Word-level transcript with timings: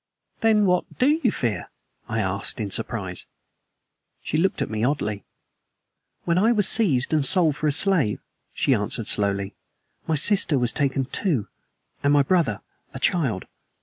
"Then 0.39 0.65
what 0.65 0.97
do 0.97 1.19
you 1.23 1.31
fear?" 1.31 1.69
I 2.09 2.21
asked, 2.21 2.59
in 2.59 2.71
surprise. 2.71 3.27
She 4.23 4.35
looked 4.35 4.59
at 4.63 4.69
me 4.71 4.83
oddly. 4.83 5.25
"When 6.23 6.39
I 6.39 6.51
was 6.53 6.67
seized 6.67 7.13
and 7.13 7.23
sold 7.23 7.55
for 7.55 7.67
a 7.67 7.71
slave," 7.71 8.19
she 8.51 8.73
answered 8.73 9.05
slowly, 9.05 9.53
"my 10.07 10.15
sister 10.15 10.57
was 10.57 10.73
taken, 10.73 11.05
too, 11.05 11.49
and 12.01 12.11
my 12.11 12.23
brother 12.23 12.61
a 12.95 12.99
child." 12.99 13.45